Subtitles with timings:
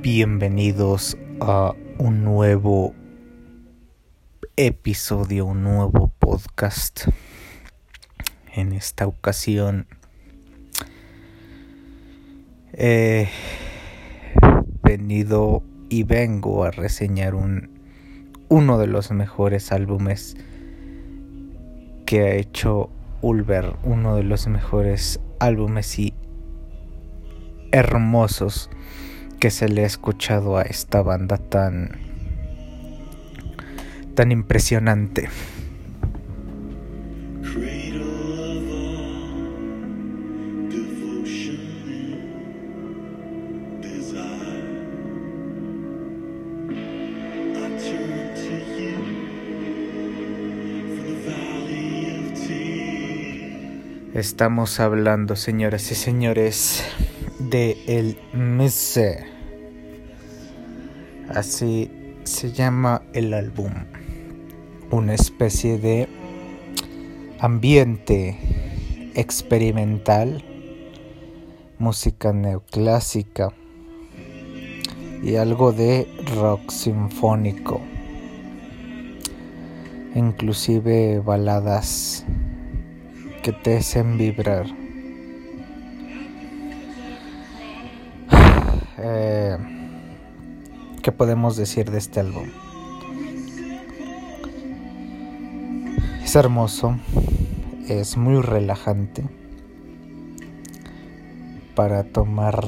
[0.00, 2.94] Bienvenidos a un nuevo
[4.56, 7.08] episodio, un nuevo podcast.
[8.54, 9.88] En esta ocasión
[12.72, 13.28] he
[14.84, 17.80] venido y vengo a reseñar un
[18.48, 20.36] uno de los mejores álbumes
[22.06, 22.88] que ha hecho
[23.20, 26.14] Ulver, uno de los mejores álbumes y
[27.72, 28.70] hermosos
[29.38, 31.98] que se le ha escuchado a esta banda tan
[34.14, 35.28] tan impresionante.
[54.14, 56.82] Estamos hablando, señoras y señores,
[57.38, 59.24] de el Mese.
[61.28, 61.90] Así
[62.24, 63.72] se llama el álbum.
[64.90, 66.08] Una especie de
[67.38, 68.36] ambiente
[69.14, 70.42] experimental,
[71.78, 73.52] música neoclásica
[75.22, 77.80] y algo de rock sinfónico.
[80.14, 82.24] Inclusive baladas
[83.42, 84.87] que te hacen vibrar.
[89.00, 89.56] Eh,
[91.02, 92.48] ¿Qué podemos decir de este álbum?
[96.24, 96.98] Es hermoso,
[97.88, 99.24] es muy relajante
[101.76, 102.64] para tomar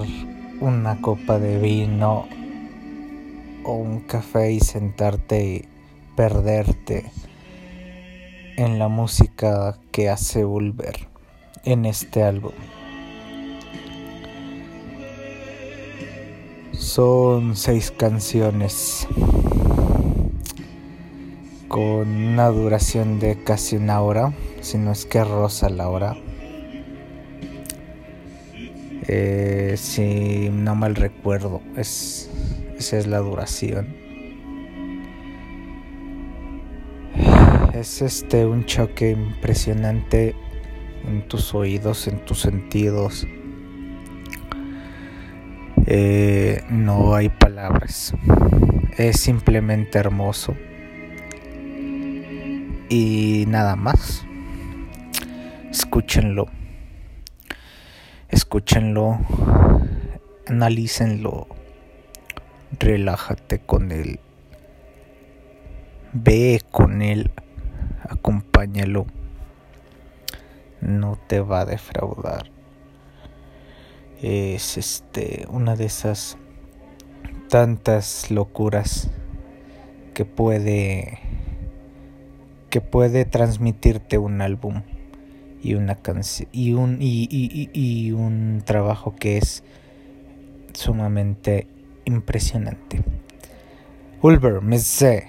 [0.60, 2.28] una copa de vino
[3.64, 5.68] o un café y sentarte y
[6.16, 7.10] perderte
[8.56, 11.08] en la música que hace volver
[11.64, 12.52] en este álbum.
[16.90, 19.06] Son seis canciones
[21.68, 26.16] con una duración de casi una hora, si no es que rosa la hora.
[29.06, 32.28] Eh, si no mal recuerdo, es,
[32.76, 33.94] esa es la duración.
[37.72, 40.34] es este un choque impresionante
[41.06, 43.28] en tus oídos, en tus sentidos.
[45.92, 48.14] Eh, no hay palabras.
[48.96, 50.54] Es simplemente hermoso.
[52.88, 54.24] Y nada más.
[55.68, 56.46] Escúchenlo.
[58.28, 59.18] Escúchenlo.
[60.46, 61.48] Analícenlo.
[62.78, 64.20] Relájate con él.
[66.12, 67.32] Ve con él
[68.08, 69.06] acompáñalo.
[70.80, 72.59] No te va a defraudar.
[74.22, 76.36] Es este una de esas
[77.48, 79.10] tantas locuras
[80.14, 81.18] que puede
[82.68, 84.82] que puede transmitirte un álbum
[85.62, 87.28] y una canción y un y,
[87.72, 89.64] y, un trabajo que es
[90.72, 91.66] sumamente
[92.04, 93.02] impresionante.
[94.22, 95.26] Ulver Messe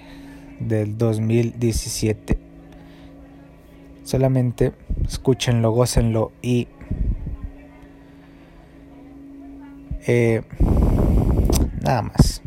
[0.59, 2.51] del 2017
[4.03, 4.73] Solamente
[5.07, 6.67] escúchenlo, gócenlo y
[10.07, 10.41] eh,
[11.81, 12.41] nada más.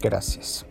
[0.00, 0.66] Gracias.